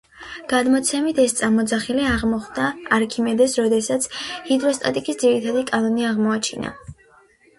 გადმოცემით, 0.51 1.19
ეს 1.23 1.33
წამოძახილი 1.39 2.05
აღმოხდა 2.13 2.69
არქიმედეს, 2.97 3.53
როდესაც 3.61 4.07
ჰიდროსტატიკის 4.49 5.19
ძირითადი 5.25 5.63
კანონი 5.71 6.09
აღმოაჩინა. 6.13 6.73